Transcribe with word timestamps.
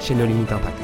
chez 0.00 0.14
No 0.14 0.26
Limit 0.26 0.52
Impact. 0.52 0.78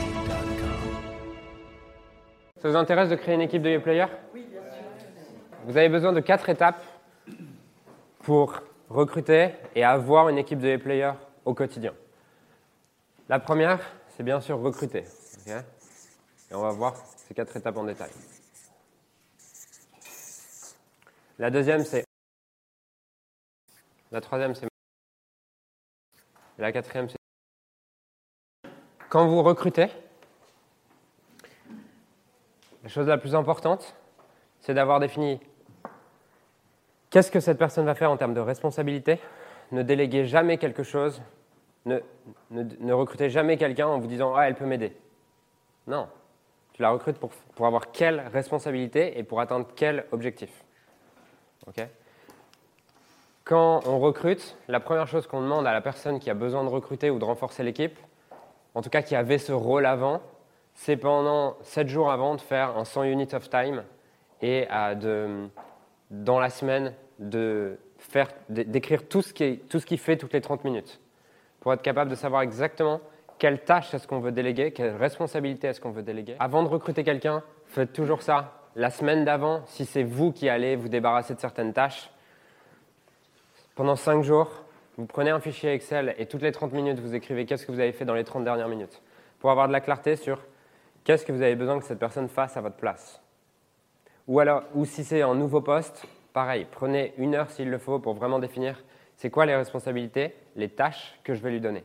Ça 2.60 2.68
vous 2.68 2.76
intéresse 2.76 3.08
de 3.08 3.16
créer 3.16 3.34
une 3.34 3.40
équipe 3.40 3.62
de 3.62 3.70
e-players 3.70 4.06
Oui, 4.32 4.46
bien 4.50 4.60
sûr. 4.62 4.84
Vous 5.64 5.76
avez 5.76 5.88
besoin 5.88 6.12
de 6.12 6.20
quatre 6.20 6.48
étapes 6.48 6.82
pour 8.20 8.60
recruter 8.88 9.50
et 9.74 9.84
avoir 9.84 10.28
une 10.28 10.38
équipe 10.38 10.58
de 10.58 10.76
e-players 10.76 11.14
au 11.44 11.54
quotidien. 11.54 11.92
La 13.28 13.38
première, 13.38 13.80
c'est 14.16 14.22
bien 14.22 14.40
sûr 14.40 14.60
recruter. 14.60 15.04
et 15.46 16.54
on 16.54 16.62
va 16.62 16.70
voir 16.70 16.94
ces 17.16 17.34
quatre 17.34 17.56
étapes 17.56 17.76
en 17.76 17.84
détail. 17.84 18.10
La 21.38 21.50
deuxième, 21.50 21.84
c'est... 21.84 22.04
La 24.10 24.20
troisième, 24.20 24.54
c'est... 24.54 24.68
La 26.58 26.70
quatrième, 26.70 27.08
c'est... 27.08 27.21
Quand 29.12 29.26
vous 29.26 29.42
recrutez, 29.42 29.88
la 32.82 32.88
chose 32.88 33.06
la 33.06 33.18
plus 33.18 33.34
importante, 33.34 33.94
c'est 34.60 34.72
d'avoir 34.72 35.00
défini 35.00 35.38
qu'est-ce 37.10 37.30
que 37.30 37.38
cette 37.38 37.58
personne 37.58 37.84
va 37.84 37.94
faire 37.94 38.10
en 38.10 38.16
termes 38.16 38.32
de 38.32 38.40
responsabilité. 38.40 39.20
Ne 39.70 39.82
déléguez 39.82 40.24
jamais 40.24 40.56
quelque 40.56 40.82
chose, 40.82 41.20
ne, 41.84 42.00
recrutez 42.90 43.28
jamais 43.28 43.58
quelqu'un 43.58 43.86
en 43.86 43.98
vous 43.98 44.06
disant 44.06 44.34
Ah, 44.34 44.48
elle 44.48 44.54
peut 44.54 44.64
m'aider. 44.64 44.96
Non. 45.86 46.08
Tu 46.72 46.80
la 46.80 46.90
recrutes 46.90 47.18
pour, 47.18 47.32
pour, 47.54 47.66
avoir 47.66 47.92
quelle 47.92 48.20
responsabilité 48.32 49.18
et 49.18 49.24
pour 49.24 49.42
atteindre 49.42 49.68
quel 49.76 50.06
objectif. 50.12 50.64
Quand 53.44 53.86
on 53.86 53.98
recrute, 53.98 54.56
la 54.68 54.80
première 54.80 55.06
chose 55.06 55.26
qu'on 55.26 55.42
demande 55.42 55.66
à 55.66 55.74
la 55.74 55.82
personne 55.82 56.18
qui 56.18 56.30
a 56.30 56.34
besoin 56.34 56.64
de 56.64 56.70
recruter 56.70 57.10
ou 57.10 57.18
de 57.18 57.26
renforcer 57.26 57.62
l'équipe, 57.62 57.98
en 58.74 58.82
tout 58.82 58.90
cas 58.90 59.02
qui 59.02 59.14
avait 59.14 59.38
ce 59.38 59.52
rôle 59.52 59.86
avant, 59.86 60.20
c'est 60.74 60.96
pendant 60.96 61.56
7 61.62 61.88
jours 61.88 62.10
avant 62.10 62.34
de 62.34 62.40
faire 62.40 62.76
un 62.76 62.84
100 62.84 63.04
units 63.04 63.34
of 63.34 63.48
time 63.50 63.84
et 64.40 64.66
dans 66.10 66.40
la 66.40 66.50
semaine 66.50 66.94
d'écrire 67.18 69.08
tout 69.08 69.22
ce, 69.22 69.32
qui 69.32 69.58
tout 69.68 69.78
ce 69.78 69.86
qui 69.86 69.98
fait 69.98 70.16
toutes 70.16 70.32
les 70.32 70.40
30 70.40 70.64
minutes 70.64 71.00
pour 71.60 71.72
être 71.72 71.82
capable 71.82 72.10
de 72.10 72.16
savoir 72.16 72.42
exactement 72.42 73.00
quelle 73.38 73.60
tâche 73.60 73.92
est-ce 73.94 74.06
qu'on 74.06 74.20
veut 74.20 74.32
déléguer, 74.32 74.72
quelle 74.72 74.96
responsabilité 74.96 75.68
est-ce 75.68 75.80
qu'on 75.80 75.90
veut 75.90 76.02
déléguer. 76.02 76.36
Avant 76.38 76.62
de 76.62 76.68
recruter 76.68 77.02
quelqu'un, 77.02 77.42
faites 77.66 77.92
toujours 77.92 78.22
ça. 78.22 78.52
La 78.76 78.90
semaine 78.90 79.24
d'avant, 79.24 79.62
si 79.66 79.84
c'est 79.84 80.02
vous 80.02 80.32
qui 80.32 80.48
allez 80.48 80.76
vous 80.76 80.88
débarrasser 80.88 81.34
de 81.34 81.40
certaines 81.40 81.72
tâches, 81.72 82.10
pendant 83.74 83.96
5 83.96 84.22
jours, 84.22 84.61
vous 84.98 85.06
prenez 85.06 85.30
un 85.30 85.40
fichier 85.40 85.72
Excel 85.72 86.14
et 86.18 86.26
toutes 86.26 86.42
les 86.42 86.52
30 86.52 86.72
minutes, 86.72 86.98
vous 86.98 87.14
écrivez 87.14 87.46
qu'est-ce 87.46 87.66
que 87.66 87.72
vous 87.72 87.80
avez 87.80 87.92
fait 87.92 88.04
dans 88.04 88.14
les 88.14 88.24
30 88.24 88.44
dernières 88.44 88.68
minutes 88.68 89.02
pour 89.40 89.50
avoir 89.50 89.66
de 89.66 89.72
la 89.72 89.80
clarté 89.80 90.16
sur 90.16 90.38
qu'est-ce 91.04 91.24
que 91.24 91.32
vous 91.32 91.42
avez 91.42 91.56
besoin 91.56 91.78
que 91.78 91.84
cette 91.84 91.98
personne 91.98 92.28
fasse 92.28 92.56
à 92.56 92.60
votre 92.60 92.76
place. 92.76 93.20
Ou, 94.28 94.38
alors, 94.38 94.62
ou 94.74 94.84
si 94.84 95.02
c'est 95.02 95.22
un 95.22 95.34
nouveau 95.34 95.60
poste, 95.60 96.06
pareil, 96.32 96.66
prenez 96.70 97.14
une 97.18 97.34
heure 97.34 97.50
s'il 97.50 97.70
le 97.70 97.78
faut 97.78 97.98
pour 97.98 98.14
vraiment 98.14 98.38
définir 98.38 98.82
c'est 99.16 99.30
quoi 99.30 99.46
les 99.46 99.54
responsabilités, 99.54 100.34
les 100.56 100.68
tâches 100.68 101.18
que 101.24 101.34
je 101.34 101.42
vais 101.42 101.50
lui 101.50 101.60
donner. 101.60 101.84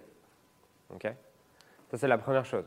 Ça, 1.92 1.98
c'est 1.98 2.08
la 2.08 2.18
première 2.18 2.46
chose. 2.46 2.66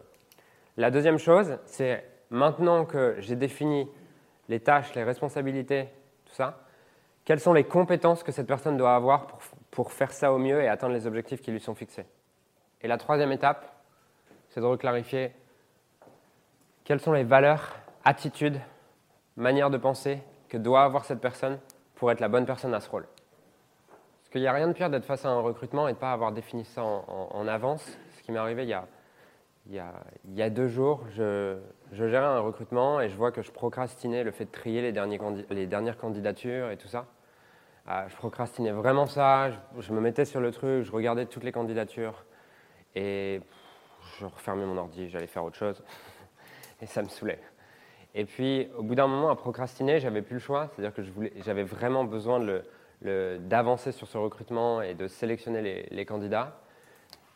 La 0.76 0.90
deuxième 0.90 1.18
chose, 1.18 1.58
c'est 1.66 2.04
maintenant 2.30 2.84
que 2.84 3.16
j'ai 3.18 3.36
défini 3.36 3.88
les 4.48 4.60
tâches, 4.60 4.94
les 4.94 5.04
responsabilités, 5.04 5.88
tout 6.24 6.34
ça, 6.34 6.62
quelles 7.24 7.40
sont 7.40 7.52
les 7.52 7.64
compétences 7.64 8.22
que 8.22 8.32
cette 8.32 8.46
personne 8.46 8.76
doit 8.76 8.94
avoir 8.94 9.26
pour 9.26 9.40
pour 9.70 9.92
faire 9.92 10.12
ça 10.12 10.32
au 10.32 10.38
mieux 10.38 10.62
et 10.62 10.68
atteindre 10.68 10.94
les 10.94 11.06
objectifs 11.06 11.40
qui 11.40 11.50
lui 11.50 11.60
sont 11.60 11.74
fixés. 11.74 12.06
Et 12.80 12.88
la 12.88 12.96
troisième 12.96 13.32
étape, 13.32 13.72
c'est 14.48 14.60
de 14.60 14.66
reclarifier 14.66 15.32
quelles 16.84 17.00
sont 17.00 17.12
les 17.12 17.24
valeurs, 17.24 17.76
attitudes, 18.04 18.60
manières 19.36 19.70
de 19.70 19.76
penser 19.78 20.18
que 20.48 20.56
doit 20.56 20.82
avoir 20.82 21.04
cette 21.04 21.20
personne 21.20 21.58
pour 21.94 22.10
être 22.10 22.20
la 22.20 22.28
bonne 22.28 22.46
personne 22.46 22.74
à 22.74 22.80
ce 22.80 22.90
rôle. 22.90 23.06
Parce 23.06 24.30
qu'il 24.32 24.40
n'y 24.40 24.48
a 24.48 24.52
rien 24.52 24.66
de 24.66 24.72
pire 24.72 24.90
d'être 24.90 25.04
face 25.04 25.24
à 25.24 25.28
un 25.28 25.40
recrutement 25.40 25.86
et 25.86 25.92
de 25.92 25.96
ne 25.96 26.00
pas 26.00 26.12
avoir 26.12 26.32
défini 26.32 26.64
ça 26.64 26.82
en, 26.82 27.46
avance. 27.46 27.98
Ce 28.16 28.22
qui 28.22 28.32
m'est 28.32 28.38
arrivé 28.38 28.64
il 28.64 28.70
y, 28.70 28.74
a, 28.74 28.86
il, 29.68 30.34
y 30.34 30.42
a, 30.42 30.50
deux 30.50 30.68
jours, 30.68 31.04
je, 31.10 31.58
gérais 31.92 32.26
un 32.26 32.40
recrutement 32.40 33.00
et 33.00 33.08
je 33.08 33.16
vois 33.16 33.30
que 33.30 33.42
je 33.42 33.52
procrastinais 33.52 34.24
le 34.24 34.32
fait 34.32 34.46
de 34.46 34.50
trier 34.50 34.82
les 34.82 35.66
dernières 35.66 35.96
candidatures 35.96 36.70
et 36.70 36.76
tout 36.76 36.88
ça. 36.88 37.06
Ah, 37.86 38.06
je 38.08 38.16
procrastinais 38.16 38.72
vraiment 38.72 39.06
ça, 39.06 39.50
je, 39.78 39.92
me 39.92 40.00
mettais 40.00 40.24
sur 40.24 40.40
le 40.40 40.50
truc, 40.50 40.84
je 40.84 40.92
regardais 40.92 41.26
toutes 41.26 41.44
les 41.44 41.52
candidatures 41.52 42.24
et 42.94 43.40
je 44.18 44.26
refermais 44.26 44.66
mon 44.66 44.76
ordi, 44.76 45.08
j'allais 45.08 45.26
faire 45.26 45.44
autre 45.44 45.56
chose 45.56 45.82
et 46.80 46.86
ça 46.86 47.02
me 47.02 47.08
saoulait. 47.08 47.40
Et 48.14 48.24
puis 48.24 48.68
au 48.76 48.82
bout 48.82 48.94
d'un 48.94 49.06
moment 49.06 49.30
à 49.30 49.36
procrastiner, 49.36 49.98
j'avais 49.98 50.22
plus 50.22 50.34
le 50.34 50.40
choix, 50.40 50.68
c'est-à-dire 50.68 50.94
que 50.94 51.02
j'avais 51.42 51.62
vraiment 51.62 52.04
besoin 52.04 52.40
d'avancer 53.02 53.92
sur 53.92 54.06
ce 54.06 54.18
recrutement 54.18 54.82
et 54.82 54.94
de 54.94 55.08
sélectionner 55.08 55.62
les, 55.62 55.88
les 55.90 56.04
candidats. 56.04 56.60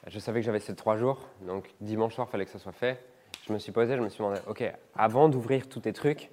Je 0.06 0.18
savais 0.18 0.40
que 0.40 0.46
j'avais 0.46 0.60
ces 0.60 0.76
trois 0.76 0.96
jours, 0.96 1.20
donc 1.40 1.74
dimanche 1.80 2.14
soir, 2.14 2.26
il 2.28 2.32
fallait 2.32 2.44
que 2.44 2.50
ça 2.50 2.58
soit 2.58 2.72
fait. 2.72 3.02
Je 3.46 3.52
me 3.52 3.58
suis 3.58 3.72
posé, 3.72 3.96
je 3.96 4.02
me 4.02 4.08
suis 4.08 4.22
demandé, 4.22 4.40
ok, 4.46 4.70
avant 4.94 5.28
d'ouvrir 5.28 5.68
tous 5.68 5.80
tes 5.80 5.92
trucs, 5.92 6.30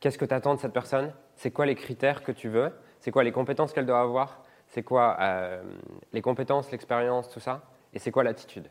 qu'est-ce 0.00 0.18
que 0.18 0.24
tu 0.24 0.34
attends 0.34 0.54
de 0.54 0.60
cette 0.60 0.72
personne? 0.72 1.12
C'est 1.36 1.50
quoi 1.50 1.66
les 1.66 1.74
critères 1.74 2.22
que 2.22 2.32
tu 2.32 2.48
veux? 2.48 2.72
C'est 3.04 3.10
quoi 3.10 3.22
les 3.22 3.32
compétences 3.32 3.74
qu'elle 3.74 3.84
doit 3.84 4.00
avoir, 4.00 4.40
c'est 4.66 4.82
quoi 4.82 5.18
euh, 5.20 5.62
les 6.14 6.22
compétences, 6.22 6.70
l'expérience, 6.70 7.28
tout 7.28 7.38
ça, 7.38 7.60
et 7.92 7.98
c'est 7.98 8.10
quoi 8.10 8.24
l'attitude? 8.24 8.66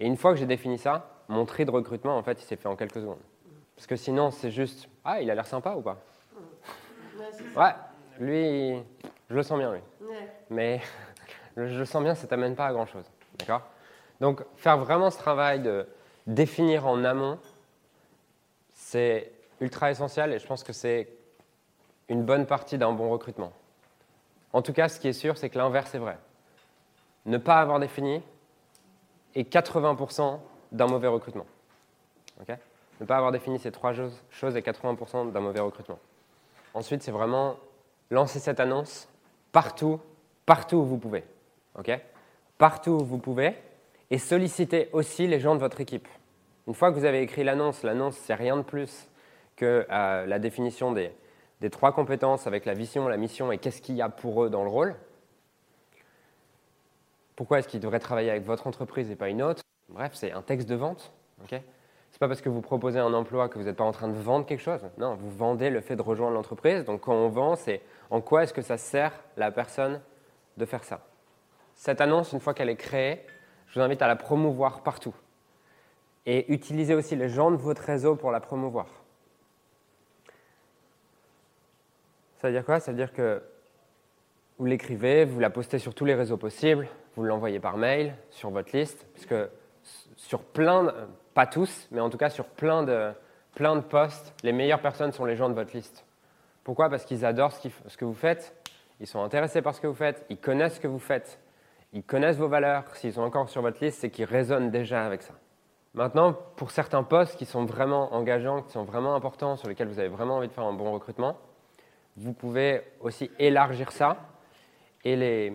Et 0.00 0.06
une 0.06 0.16
fois 0.16 0.32
que 0.32 0.38
j'ai 0.38 0.46
défini 0.46 0.78
ça, 0.78 1.10
mon 1.28 1.44
tri 1.44 1.66
de 1.66 1.70
recrutement, 1.70 2.16
en 2.16 2.22
fait, 2.22 2.40
il 2.40 2.46
s'est 2.46 2.56
fait 2.56 2.66
en 2.66 2.76
quelques 2.76 2.94
secondes. 2.94 3.20
Parce 3.76 3.86
que 3.86 3.94
sinon, 3.94 4.30
c'est 4.30 4.50
juste, 4.50 4.88
ah, 5.04 5.20
il 5.20 5.30
a 5.30 5.34
l'air 5.34 5.46
sympa 5.46 5.74
ou 5.74 5.82
pas? 5.82 5.98
Ouais, 7.54 7.74
lui, 8.18 8.82
je 9.28 9.34
le 9.34 9.42
sens 9.42 9.58
bien, 9.58 9.74
lui. 9.74 9.82
Mais 10.48 10.80
je 11.58 11.78
le 11.78 11.84
sens 11.84 12.02
bien, 12.02 12.14
ça 12.14 12.26
t'amène 12.26 12.56
pas 12.56 12.68
à 12.68 12.72
grand-chose. 12.72 13.04
D'accord? 13.38 13.64
Donc, 14.18 14.42
faire 14.56 14.78
vraiment 14.78 15.10
ce 15.10 15.18
travail 15.18 15.60
de 15.60 15.86
définir 16.26 16.86
en 16.86 17.04
amont, 17.04 17.38
c'est 18.72 19.30
ultra 19.60 19.90
essentiel 19.90 20.32
et 20.32 20.38
je 20.38 20.46
pense 20.46 20.64
que 20.64 20.72
c'est 20.72 21.17
une 22.08 22.24
bonne 22.24 22.46
partie 22.46 22.78
d'un 22.78 22.92
bon 22.92 23.10
recrutement. 23.10 23.52
En 24.52 24.62
tout 24.62 24.72
cas, 24.72 24.88
ce 24.88 24.98
qui 24.98 25.08
est 25.08 25.12
sûr, 25.12 25.36
c'est 25.36 25.50
que 25.50 25.58
l'inverse 25.58 25.94
est 25.94 25.98
vrai. 25.98 26.18
Ne 27.26 27.38
pas 27.38 27.56
avoir 27.56 27.80
défini 27.80 28.22
est 29.34 29.52
80% 29.52 30.38
d'un 30.72 30.86
mauvais 30.86 31.08
recrutement. 31.08 31.46
ne 33.00 33.06
pas 33.06 33.16
avoir 33.16 33.32
défini 33.32 33.58
ces 33.58 33.70
trois 33.70 33.92
choses 33.92 34.56
est 34.56 34.66
80% 34.66 35.32
d'un 35.32 35.40
mauvais 35.40 35.60
recrutement. 35.60 35.98
Ensuite, 36.74 37.02
c'est 37.02 37.10
vraiment 37.10 37.56
lancer 38.10 38.38
cette 38.38 38.60
annonce 38.60 39.08
partout, 39.52 40.00
partout 40.46 40.76
où 40.76 40.84
vous 40.84 40.98
pouvez. 40.98 41.24
partout 42.56 42.92
où 42.92 43.04
vous 43.04 43.18
pouvez 43.18 43.54
et 44.10 44.18
solliciter 44.18 44.88
aussi 44.92 45.26
les 45.26 45.40
gens 45.40 45.54
de 45.54 45.60
votre 45.60 45.80
équipe. 45.80 46.08
Une 46.66 46.74
fois 46.74 46.90
que 46.90 46.98
vous 46.98 47.04
avez 47.04 47.22
écrit 47.22 47.44
l'annonce, 47.44 47.82
l'annonce, 47.82 48.16
c'est 48.16 48.34
rien 48.34 48.56
de 48.56 48.62
plus 48.62 49.08
que 49.56 49.86
euh, 49.90 50.26
la 50.26 50.38
définition 50.38 50.92
des, 50.92 51.12
des 51.60 51.70
trois 51.70 51.92
compétences 51.92 52.46
avec 52.46 52.64
la 52.64 52.74
vision, 52.74 53.08
la 53.08 53.16
mission 53.16 53.50
et 53.52 53.58
qu'est-ce 53.58 53.82
qu'il 53.82 53.96
y 53.96 54.02
a 54.02 54.08
pour 54.08 54.44
eux 54.44 54.50
dans 54.50 54.62
le 54.62 54.70
rôle. 54.70 54.94
Pourquoi 57.36 57.58
est-ce 57.58 57.68
qu'ils 57.68 57.80
devraient 57.80 58.00
travailler 58.00 58.30
avec 58.30 58.44
votre 58.44 58.66
entreprise 58.66 59.10
et 59.10 59.16
pas 59.16 59.28
une 59.28 59.42
autre? 59.42 59.62
Bref, 59.88 60.12
c'est 60.14 60.32
un 60.32 60.42
texte 60.42 60.68
de 60.68 60.74
vente. 60.74 61.12
Ce 61.48 61.54
n'est 61.54 61.62
pas 62.18 62.28
parce 62.28 62.40
que 62.40 62.48
vous 62.48 62.62
proposez 62.62 62.98
un 62.98 63.12
emploi 63.12 63.48
que 63.48 63.58
vous 63.58 63.64
n'êtes 63.64 63.76
pas 63.76 63.84
en 63.84 63.92
train 63.92 64.08
de 64.08 64.14
vendre 64.14 64.44
quelque 64.46 64.62
chose. 64.62 64.80
Non, 64.98 65.14
vous 65.14 65.30
vendez 65.30 65.70
le 65.70 65.80
fait 65.80 65.94
de 65.94 66.02
rejoindre 66.02 66.34
l'entreprise. 66.34 66.84
Donc 66.84 67.02
quand 67.02 67.14
on 67.14 67.28
vend, 67.28 67.54
c'est 67.54 67.80
en 68.10 68.20
quoi 68.20 68.42
est-ce 68.42 68.54
que 68.54 68.62
ça 68.62 68.76
sert 68.76 69.12
la 69.36 69.50
personne 69.50 70.00
de 70.56 70.64
faire 70.64 70.84
ça? 70.84 71.06
Cette 71.74 72.00
annonce, 72.00 72.32
une 72.32 72.40
fois 72.40 72.54
qu'elle 72.54 72.70
est 72.70 72.76
créée, 72.76 73.24
je 73.68 73.78
vous 73.78 73.84
invite 73.84 74.02
à 74.02 74.08
la 74.08 74.16
promouvoir 74.16 74.82
partout. 74.82 75.14
Et 76.26 76.52
utilisez 76.52 76.94
aussi 76.94 77.14
les 77.14 77.28
gens 77.28 77.50
de 77.50 77.56
votre 77.56 77.82
réseau 77.82 78.16
pour 78.16 78.32
la 78.32 78.40
promouvoir. 78.40 78.86
Ça 82.38 82.48
veut 82.48 82.54
dire 82.54 82.64
quoi? 82.64 82.80
Ça 82.80 82.92
veut 82.92 82.96
dire 82.96 83.12
que 83.12 83.42
vous 84.58 84.66
l'écrivez, 84.66 85.24
vous 85.24 85.40
la 85.40 85.50
postez 85.50 85.78
sur 85.78 85.94
tous 85.94 86.04
les 86.04 86.14
réseaux 86.14 86.36
possibles, 86.36 86.88
vous 87.16 87.24
l'envoyez 87.24 87.60
par 87.60 87.76
mail, 87.76 88.14
sur 88.30 88.50
votre 88.50 88.76
liste, 88.76 89.06
puisque 89.12 89.34
sur 90.16 90.42
plein, 90.42 90.84
de, 90.84 90.92
pas 91.34 91.46
tous, 91.46 91.88
mais 91.90 92.00
en 92.00 92.10
tout 92.10 92.18
cas 92.18 92.30
sur 92.30 92.44
plein 92.46 92.82
de, 92.82 93.10
plein 93.54 93.74
de 93.76 93.80
postes, 93.80 94.34
les 94.44 94.52
meilleures 94.52 94.80
personnes 94.80 95.12
sont 95.12 95.24
les 95.24 95.36
gens 95.36 95.48
de 95.48 95.54
votre 95.54 95.74
liste. 95.74 96.04
Pourquoi? 96.62 96.88
Parce 96.88 97.04
qu'ils 97.04 97.24
adorent 97.24 97.52
ce, 97.52 97.68
ce 97.86 97.96
que 97.96 98.04
vous 98.04 98.14
faites, 98.14 98.54
ils 99.00 99.06
sont 99.06 99.22
intéressés 99.22 99.62
par 99.62 99.74
ce 99.74 99.80
que 99.80 99.86
vous 99.86 99.94
faites, 99.94 100.24
ils 100.28 100.38
connaissent 100.38 100.76
ce 100.76 100.80
que 100.80 100.88
vous 100.88 100.98
faites, 100.98 101.40
ils 101.92 102.04
connaissent 102.04 102.36
vos 102.36 102.48
valeurs. 102.48 102.84
S'ils 102.94 103.14
sont 103.14 103.22
encore 103.22 103.48
sur 103.48 103.62
votre 103.62 103.82
liste, 103.82 104.00
c'est 104.00 104.10
qu'ils 104.10 104.26
résonnent 104.26 104.70
déjà 104.70 105.04
avec 105.04 105.22
ça. 105.22 105.34
Maintenant, 105.94 106.34
pour 106.54 106.70
certains 106.70 107.02
postes 107.02 107.36
qui 107.36 107.46
sont 107.46 107.64
vraiment 107.64 108.14
engageants, 108.14 108.62
qui 108.62 108.72
sont 108.72 108.84
vraiment 108.84 109.14
importants, 109.14 109.56
sur 109.56 109.68
lesquels 109.68 109.88
vous 109.88 109.98
avez 109.98 110.08
vraiment 110.08 110.36
envie 110.36 110.48
de 110.48 110.52
faire 110.52 110.64
un 110.64 110.72
bon 110.72 110.92
recrutement, 110.92 111.36
vous 112.18 112.32
pouvez 112.32 112.82
aussi 113.00 113.30
élargir 113.38 113.92
ça. 113.92 114.16
Et 115.04 115.16
les... 115.16 115.52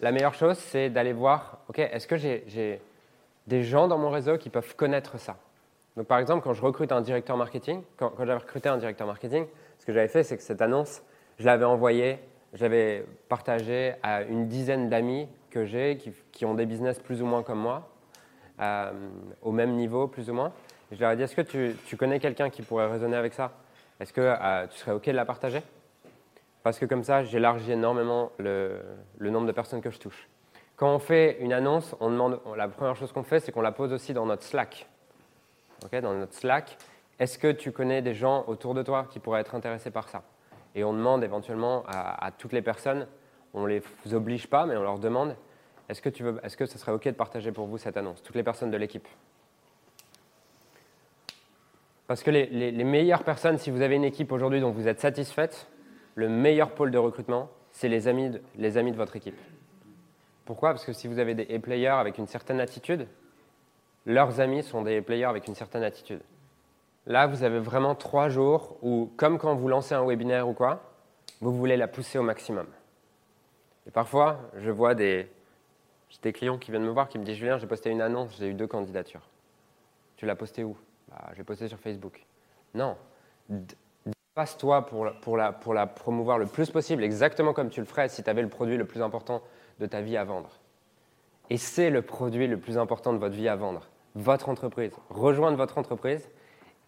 la 0.00 0.12
meilleure 0.12 0.34
chose, 0.34 0.58
c'est 0.58 0.90
d'aller 0.90 1.12
voir, 1.12 1.58
OK, 1.68 1.78
est-ce 1.78 2.06
que 2.06 2.16
j'ai 2.16 2.80
des 3.46 3.62
gens 3.62 3.88
dans 3.88 3.98
mon 3.98 4.10
réseau 4.10 4.36
qui 4.36 4.50
peuvent 4.50 4.74
connaître 4.74 5.18
ça? 5.18 5.36
Donc, 5.96 6.06
par 6.06 6.18
exemple, 6.18 6.42
quand 6.42 6.54
je 6.54 6.62
recrute 6.62 6.90
un 6.90 7.00
directeur 7.00 7.36
marketing, 7.36 7.82
quand, 7.96 8.12
j'avais 8.18 8.34
recruté 8.34 8.68
un 8.68 8.78
directeur 8.78 9.06
marketing, 9.06 9.46
ce 9.78 9.86
que 9.86 9.92
j'avais 9.92 10.08
fait, 10.08 10.24
c'est 10.24 10.36
que 10.36 10.42
cette 10.42 10.60
annonce, 10.60 11.02
je 11.38 11.46
l'avais 11.46 11.64
envoyée, 11.64 12.18
je 12.52 12.62
l'avais 12.62 13.06
partagée 13.28 13.94
à 14.02 14.22
une 14.22 14.48
dizaine 14.48 14.88
d'amis 14.88 15.28
que 15.50 15.64
j'ai 15.64 15.98
qui, 16.32 16.44
ont 16.44 16.54
des 16.54 16.66
business 16.66 16.98
plus 16.98 17.22
ou 17.22 17.26
moins 17.26 17.44
comme 17.44 17.60
moi, 17.60 17.88
euh, 18.60 18.90
au 19.42 19.52
même 19.52 19.72
niveau 19.76 20.08
plus 20.08 20.28
ou 20.30 20.34
moins. 20.34 20.52
Je 20.90 21.00
leur 21.00 21.12
ai 21.12 21.16
dit, 21.16 21.22
est-ce 21.22 21.36
que 21.36 21.42
tu, 21.42 21.76
tu 21.86 21.96
connais 21.96 22.18
quelqu'un 22.18 22.50
qui 22.50 22.62
pourrait 22.62 22.90
raisonner 22.90 23.16
avec 23.16 23.34
ça? 23.34 23.52
Est-ce 24.00 24.12
que 24.12 24.20
euh, 24.20 24.66
tu 24.68 24.78
serais 24.78 24.92
OK 24.92 25.06
de 25.06 25.12
la 25.12 25.24
partager? 25.24 25.62
Parce 26.62 26.78
que 26.78 26.86
comme 26.86 27.04
ça, 27.04 27.22
j'élargis 27.22 27.72
énormément 27.72 28.32
le, 28.38 28.80
nombre 29.20 29.46
de 29.46 29.52
personnes 29.52 29.80
que 29.80 29.90
je 29.90 29.98
touche. 29.98 30.28
Quand 30.76 30.92
on 30.92 30.98
fait 30.98 31.36
une 31.40 31.52
annonce, 31.52 31.94
on 32.00 32.10
demande, 32.10 32.40
la 32.56 32.68
première 32.68 32.96
chose 32.96 33.12
qu'on 33.12 33.22
fait, 33.22 33.38
c'est 33.40 33.52
qu'on 33.52 33.60
la 33.60 33.70
pose 33.70 33.92
aussi 33.92 34.14
dans 34.14 34.26
notre 34.26 34.42
Slack. 34.42 34.88
dans 35.92 36.14
notre 36.14 36.34
Slack, 36.34 36.76
est-ce 37.18 37.38
que 37.38 37.52
tu 37.52 37.70
connais 37.70 38.02
des 38.02 38.14
gens 38.14 38.44
autour 38.48 38.74
de 38.74 38.82
toi 38.82 39.06
qui 39.10 39.20
pourraient 39.20 39.42
être 39.42 39.54
intéressés 39.54 39.90
par 39.90 40.08
ça? 40.08 40.22
Et 40.74 40.82
on 40.82 40.92
demande 40.92 41.22
éventuellement 41.22 41.84
à, 41.86 42.30
toutes 42.36 42.52
les 42.52 42.62
personnes, 42.62 43.06
on 43.52 43.62
ne 43.62 43.68
les 43.68 44.14
oblige 44.14 44.48
pas, 44.48 44.66
mais 44.66 44.76
on 44.76 44.82
leur 44.82 44.98
demande, 44.98 45.36
est-ce 45.88 46.02
que, 46.02 46.08
est-ce 46.44 46.56
que 46.56 46.66
ce 46.66 46.78
serait 46.78 46.92
OK 46.92 47.04
de 47.04 47.10
partager 47.12 47.52
pour 47.52 47.66
vous 47.66 47.78
cette 47.78 47.96
annonce? 47.96 48.22
Toutes 48.22 48.34
les 48.34 48.42
personnes 48.42 48.70
de 48.70 48.76
l'équipe. 48.76 49.06
Parce 52.06 52.22
que 52.22 52.30
les, 52.30 52.84
meilleures 52.84 53.24
personnes, 53.24 53.58
si 53.58 53.70
vous 53.70 53.80
avez 53.80 53.96
une 53.96 54.04
équipe 54.04 54.30
aujourd'hui 54.30 54.60
dont 54.60 54.70
vous 54.70 54.88
êtes 54.88 55.00
satisfaite, 55.00 55.68
le 56.14 56.28
meilleur 56.28 56.72
pôle 56.72 56.90
de 56.90 56.98
recrutement, 56.98 57.50
c'est 57.70 57.88
les 57.88 58.08
amis, 58.08 58.30
de, 58.30 58.96
votre 58.96 59.16
équipe. 59.16 59.38
Pourquoi? 60.44 60.70
Parce 60.70 60.84
que 60.84 60.92
si 60.92 61.08
vous 61.08 61.18
avez 61.18 61.34
des 61.34 61.58
players 61.58 61.88
avec 61.88 62.18
une 62.18 62.26
certaine 62.26 62.60
attitude, 62.60 63.06
leurs 64.06 64.40
amis 64.40 64.62
sont 64.62 64.82
des 64.82 65.00
players 65.00 65.24
avec 65.24 65.48
une 65.48 65.54
certaine 65.54 65.82
attitude. 65.82 66.20
Là, 67.06 67.26
vous 67.26 67.42
avez 67.42 67.58
vraiment 67.58 67.94
trois 67.94 68.28
jours 68.28 68.76
où, 68.82 69.10
comme 69.16 69.38
quand 69.38 69.54
vous 69.54 69.68
lancez 69.68 69.94
un 69.94 70.04
webinaire 70.04 70.48
ou 70.48 70.52
quoi, 70.52 70.82
vous 71.40 71.54
voulez 71.54 71.76
la 71.76 71.88
pousser 71.88 72.18
au 72.18 72.22
maximum. 72.22 72.66
Et 73.86 73.90
parfois, 73.90 74.40
je 74.58 74.70
vois 74.70 74.94
des, 74.94 75.26
des 76.22 76.32
clients 76.32 76.58
qui 76.58 76.70
viennent 76.70 76.84
me 76.84 76.90
voir 76.90 77.08
qui 77.08 77.18
me 77.18 77.24
disent 77.24 77.36
Julien, 77.36 77.58
j'ai 77.58 77.66
posté 77.66 77.90
une 77.90 78.00
annonce, 78.00 78.36
j'ai 78.38 78.48
eu 78.48 78.54
deux 78.54 78.66
candidatures. 78.66 79.28
Tu 80.16 80.26
l'as 80.26 80.36
posté 80.36 80.64
où? 80.64 80.76
Bah, 81.14 81.30
je 81.32 81.38
l'ai 81.38 81.44
posté 81.44 81.68
sur 81.68 81.78
Facebook. 81.78 82.24
Non. 82.74 82.96
Passe-toi 84.34 84.86
pour, 84.86 85.08
pour, 85.20 85.36
la, 85.36 85.52
pour 85.52 85.74
la 85.74 85.86
promouvoir 85.86 86.38
le 86.38 86.46
plus 86.46 86.70
possible, 86.70 87.04
exactement 87.04 87.52
comme 87.52 87.70
tu 87.70 87.80
le 87.80 87.86
ferais 87.86 88.08
si 88.08 88.22
tu 88.22 88.30
avais 88.30 88.42
le 88.42 88.48
produit 88.48 88.76
le 88.76 88.84
plus 88.84 89.00
important 89.00 89.42
de 89.78 89.86
ta 89.86 90.00
vie 90.00 90.16
à 90.16 90.24
vendre. 90.24 90.50
Et 91.50 91.56
c'est 91.56 91.90
le 91.90 92.02
produit 92.02 92.48
le 92.48 92.58
plus 92.58 92.78
important 92.78 93.12
de 93.12 93.18
votre 93.18 93.36
vie 93.36 93.48
à 93.48 93.54
vendre. 93.54 93.88
Votre 94.14 94.48
entreprise. 94.48 94.92
Rejoindre 95.08 95.56
votre 95.56 95.78
entreprise 95.78 96.28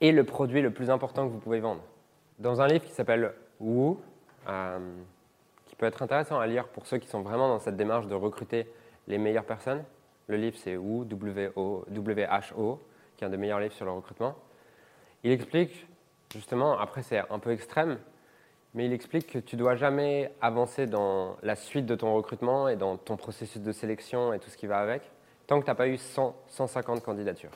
est 0.01 0.13
le 0.13 0.25
produit 0.25 0.61
le 0.61 0.73
plus 0.73 0.91
important 0.91 1.27
que 1.27 1.33
vous 1.33 1.39
pouvez 1.39 1.61
vendre. 1.61 1.83
Dans 2.39 2.61
un 2.61 2.67
livre 2.67 2.85
qui 2.85 2.93
s'appelle 2.93 3.33
Woo, 3.61 4.01
euh, 4.49 4.79
qui 5.67 5.77
peut 5.77 5.87
être 5.87 6.03
intéressant 6.03 6.41
à 6.41 6.47
lire 6.47 6.69
pour 6.69 6.87
ceux 6.87 6.99
qui 6.99 7.09
sont 7.09 7.23
vraiment 7.23 7.49
dans 7.49 7.59
cette 7.59 7.77
démarche 7.77 8.07
de 8.07 8.15
recruter 8.15 8.71
les 9.07 9.19
meilleures 9.19 9.45
personnes, 9.45 9.85
le 10.27 10.37
livre 10.37 10.57
c'est 10.59 10.77
Woo, 10.77 11.05
W-H-O, 11.05 12.81
qui 13.17 13.25
est 13.25 13.27
un 13.27 13.31
des 13.31 13.37
meilleurs 13.37 13.61
livres 13.61 13.75
sur 13.75 13.85
le 13.85 13.93
recrutement. 13.93 14.35
Il 15.25 15.31
explique, 15.31 15.87
justement, 16.33 16.79
après 16.79 17.03
c'est 17.03 17.19
un 17.31 17.39
peu 17.39 17.51
extrême, 17.51 17.99
mais 18.75 18.85
il 18.85 18.93
explique 18.93 19.33
que 19.33 19.39
tu 19.39 19.57
dois 19.57 19.75
jamais 19.75 20.33
avancer 20.41 20.87
dans 20.87 21.37
la 21.43 21.57
suite 21.57 21.87
de 21.87 21.95
ton 21.95 22.15
recrutement 22.15 22.69
et 22.69 22.77
dans 22.77 22.97
ton 22.97 23.17
processus 23.17 23.63
de 23.63 23.73
sélection 23.73 24.33
et 24.33 24.39
tout 24.39 24.51
ce 24.51 24.57
qui 24.57 24.67
va 24.67 24.79
avec, 24.79 25.03
tant 25.47 25.59
que 25.59 25.65
tu 25.65 25.71
n'as 25.71 25.75
pas 25.75 25.89
eu 25.89 25.97
100, 25.97 26.37
150 26.49 27.03
candidatures. 27.03 27.51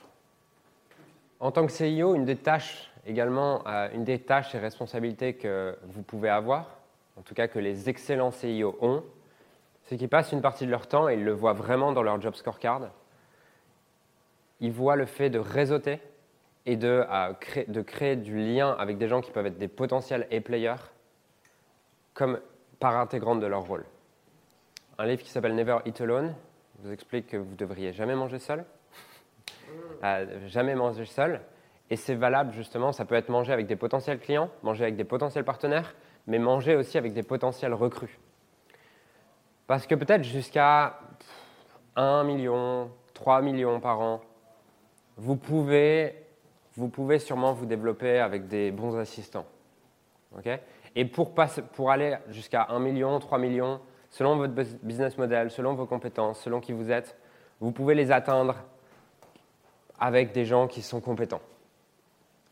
En 1.41 1.51
tant 1.53 1.67
que 1.67 1.73
CIO, 1.73 2.15
une 2.15 2.25
des 2.25 2.37
tâches 2.37 2.91
également, 3.07 3.63
euh, 3.67 3.89
une 3.95 4.05
des 4.05 4.19
tâches 4.19 4.55
et 4.55 4.59
responsabilités 4.59 5.35
que 5.35 5.77
vous 5.85 6.03
pouvez 6.03 6.29
avoir, 6.29 6.79
en 7.19 7.23
tout 7.23 7.35
cas 7.35 7.49
que 7.49 7.59
les 7.59 7.89
excellents 7.89 8.31
CIO 8.31 8.77
ont, 8.81 9.03
c'est 9.85 9.97
qu'ils 9.97 10.09
passent 10.09 10.33
une 10.33 10.43
partie 10.43 10.67
de 10.67 10.71
leur 10.71 10.87
temps, 10.87 11.09
et 11.09 11.15
ils 11.15 11.25
le 11.25 11.33
voient 11.33 11.53
vraiment 11.53 11.93
dans 11.93 12.03
leur 12.03 12.21
job 12.21 12.35
scorecard, 12.35 12.91
ils 14.61 14.73
voient 14.73 14.97
le 14.97 15.07
fait 15.07 15.31
de 15.31 15.39
réseauter 15.39 16.01
et 16.67 16.77
de, 16.77 17.05
créer, 17.41 17.65
de 17.67 17.83
créer 17.83 18.17
du 18.17 18.37
lien 18.37 18.77
avec 18.79 18.99
des 18.99 19.09
gens 19.09 19.21
qui 19.21 19.31
peuvent 19.31 19.47
être 19.47 19.59
des 19.59 19.69
potentiels 19.69 20.27
A-players 20.31 20.77
comme 22.15 22.41
part 22.79 22.97
intégrante 22.99 23.41
de 23.41 23.47
leur 23.47 23.63
rôle. 23.63 23.85
Un 24.99 25.07
livre 25.07 25.23
qui 25.23 25.31
s'appelle 25.31 25.55
Never 25.55 25.79
Eat 25.87 26.01
Alone 26.01 26.35
vous 26.81 26.93
explique 26.93 27.29
que 27.29 27.37
vous 27.37 27.55
devriez 27.55 27.93
jamais 27.93 28.15
manger 28.15 28.39
seul, 28.39 28.65
euh, 30.05 30.47
jamais 30.49 30.75
manger 30.75 31.05
seul, 31.05 31.41
et 31.91 31.97
c'est 31.97 32.15
valable 32.15 32.53
justement, 32.53 32.93
ça 32.93 33.05
peut 33.05 33.15
être 33.15 33.29
manger 33.29 33.53
avec 33.53 33.67
des 33.67 33.77
potentiels 33.77 34.19
clients, 34.19 34.51
manger 34.63 34.85
avec 34.85 34.97
des 34.97 35.05
potentiels 35.05 35.45
partenaires, 35.45 35.95
mais 36.27 36.39
manger 36.39 36.77
aussi 36.77 36.99
avec 36.99 37.13
des 37.13 37.23
potentiels 37.23 37.75
recrues. 37.75 38.19
Parce 39.67 39.87
que 39.87 39.95
peut-être 39.95 40.25
jusqu'à 40.25 40.99
1 41.97 42.25
million, 42.25 42.91
3 43.15 43.43
millions 43.43 43.81
par 43.81 44.01
an, 44.01 44.21
vous 45.21 45.37
pouvez, 45.37 46.15
vous 46.77 46.89
pouvez 46.89 47.19
sûrement 47.19 47.53
vous 47.53 47.67
développer 47.67 48.21
avec 48.21 48.49
des 48.49 48.71
bons 48.71 48.97
assistants. 48.97 49.45
et 50.97 51.05
pour, 51.05 51.35
pour 51.75 51.91
aller 51.91 52.17
jusqu'à 52.31 52.67
1 52.71 52.79
million, 52.79 53.19
3 53.19 53.39
millions, 53.39 53.81
selon 54.09 54.37
votre 54.37 54.55
business 54.83 55.19
model, 55.19 55.51
selon 55.51 55.75
vos 55.75 55.85
compétences, 55.85 56.41
selon 56.41 56.61
qui 56.61 56.73
vous 56.73 56.91
êtes, 56.91 57.17
vous 57.61 57.71
pouvez 57.71 57.95
les 57.95 58.11
atteindre 58.11 58.57
avec 59.99 60.33
des 60.33 60.47
gens 60.47 60.67
qui 60.67 60.81
sont 60.81 61.03
compétents. 61.03 61.43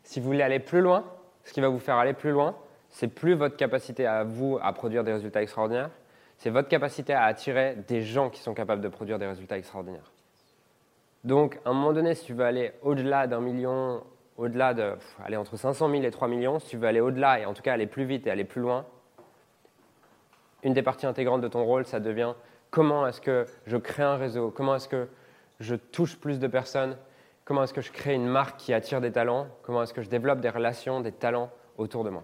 Si 0.02 0.21
vous 0.21 0.26
voulez 0.26 0.42
aller 0.42 0.61
plus 0.61 0.83
loin, 0.83 1.04
ce 1.45 1.54
qui 1.54 1.62
va 1.62 1.69
vous 1.69 1.78
faire 1.78 1.97
aller 1.97 2.12
plus 2.12 2.33
loin, 2.33 2.54
c'est 2.90 3.09
plus 3.09 3.33
votre 3.33 3.57
capacité 3.57 4.07
à 4.07 4.25
vous 4.25 4.59
à 4.61 4.75
produire 4.75 5.04
des 5.04 5.12
résultats 5.14 5.42
extraordinaires, 5.42 5.90
c'est 6.37 6.50
votre 6.50 6.69
capacité 6.69 7.14
à 7.14 7.25
attirer 7.25 7.76
des 7.88 8.02
gens 8.02 8.28
qui 8.28 8.42
sont 8.42 8.52
capables 8.52 8.83
de 8.83 8.88
produire 8.88 9.19
des 9.19 9.26
résultats 9.26 9.57
extraordinaires. 9.57 10.12
Donc, 11.25 11.58
à 11.64 11.70
un 11.70 11.72
moment 11.72 11.92
donné, 11.92 12.14
si 12.14 12.25
tu 12.25 12.32
veux 12.32 12.44
aller 12.44 12.72
au-delà 12.82 13.26
d'un 13.26 13.40
million, 13.40 14.02
au-delà 14.37 14.75
de, 14.75 14.94
aller 15.25 15.37
entre 15.37 15.56
500 15.56 15.90
000 15.90 16.02
et 16.02 16.10
3 16.10 16.28
millions, 16.28 16.58
si 16.58 16.68
tu 16.68 16.76
veux 16.76 16.87
aller 16.87 17.00
au-delà 17.00 17.40
et 17.40 17.46
en 17.46 17.54
tout 17.54 17.62
cas 17.62 17.72
aller 17.72 17.87
plus 17.87 18.04
vite 18.04 18.26
et 18.26 18.30
aller 18.30 18.44
plus 18.44 18.60
loin, 18.60 18.87
une 20.62 20.75
des 20.75 20.82
parties 20.82 21.06
intégrantes 21.06 21.40
de 21.40 21.48
ton 21.48 21.64
rôle, 21.64 21.87
ça 21.87 22.00
devient 22.00 22.34
comment 22.70 23.06
est-ce 23.06 23.20
que 23.20 23.46
je 23.66 23.76
crée 23.76 24.02
un 24.02 24.16
réseau, 24.16 24.50
comment 24.50 24.76
est-ce 24.76 24.88
que 24.88 25.08
je 25.60 25.75
touche 25.75 26.16
plus 26.16 26.38
de 26.38 26.46
personnes, 26.46 26.96
comment 27.44 27.64
est-ce 27.64 27.75
que 27.75 27.80
je 27.80 27.90
crée 27.90 28.14
une 28.14 28.26
marque 28.26 28.56
qui 28.58 28.72
attire 28.72 29.00
des 29.00 29.10
talents, 29.10 29.48
comment 29.62 29.82
est-ce 29.82 29.94
que 29.94 30.02
je 30.02 30.08
développe 30.08 30.40
des 30.40 30.50
relations, 30.50 31.00
des 31.00 31.12
talents 31.12 31.50
autour 31.76 32.04
de 32.04 32.10
moi? 32.10 32.22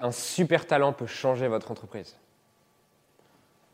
Un 0.00 0.12
super 0.12 0.66
talent 0.66 0.92
peut 0.92 1.06
changer 1.06 1.48
votre 1.48 1.70
entreprise. 1.70 2.16